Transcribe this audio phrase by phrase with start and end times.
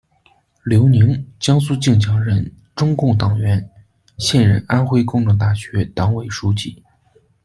[0.63, 3.69] 刘宁，江苏靖江人，中共党员，
[4.17, 6.81] 现任安徽工程大学党委书记。